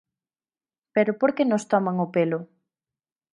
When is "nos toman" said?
1.47-1.97